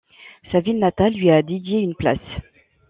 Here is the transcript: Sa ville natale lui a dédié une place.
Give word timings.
Sa 0.51 0.61
ville 0.61 0.79
natale 0.79 1.13
lui 1.13 1.29
a 1.29 1.43
dédié 1.43 1.77
une 1.77 1.93
place. 1.93 2.19